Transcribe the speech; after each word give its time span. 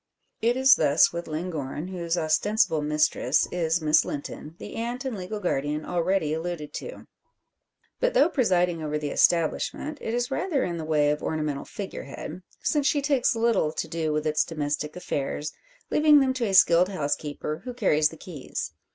It 0.41 0.57
is 0.57 0.77
thus 0.77 1.13
with 1.13 1.27
Llangorren, 1.27 1.89
whose 1.89 2.17
ostensible 2.17 2.81
mistress 2.81 3.47
is 3.51 3.81
Miss 3.81 4.03
Linton, 4.03 4.55
the 4.57 4.73
aunt 4.75 5.05
and 5.05 5.15
legal 5.15 5.39
guardian 5.39 5.85
already 5.85 6.33
alluded 6.33 6.73
to. 6.73 7.05
But, 7.99 8.15
though 8.15 8.27
presiding 8.27 8.81
over 8.81 8.97
the 8.97 9.11
establishment, 9.11 9.99
it 10.01 10.15
is 10.15 10.31
rather 10.31 10.63
in 10.63 10.77
the 10.77 10.85
way 10.85 11.11
of 11.11 11.21
ornamental 11.21 11.65
figure 11.65 12.05
head; 12.05 12.41
since 12.63 12.87
she 12.87 13.03
takes 13.03 13.35
little 13.35 13.71
to 13.73 13.87
do 13.87 14.11
with 14.11 14.25
its 14.25 14.43
domestic 14.43 14.95
affairs, 14.95 15.53
leaving 15.91 16.19
them 16.19 16.33
to 16.33 16.45
a 16.47 16.55
skilled 16.55 16.89
housekeeper 16.89 17.61
who 17.63 17.71
carries 17.71 18.09
the 18.09 18.17
keys. 18.17 18.73